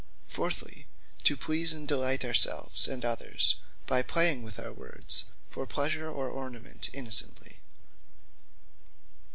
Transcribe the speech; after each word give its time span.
Fourthly, 0.27 0.87
to 1.21 1.37
please 1.37 1.73
and 1.73 1.87
delight 1.87 2.25
our 2.25 2.33
selves, 2.33 2.87
and 2.87 3.05
others, 3.05 3.57
by 3.85 4.01
playing 4.01 4.41
with 4.41 4.57
our 4.57 4.73
words, 4.73 5.25
for 5.47 5.67
pleasure 5.67 6.09
or 6.09 6.27
ornament, 6.27 6.89
innocently. 6.91 7.59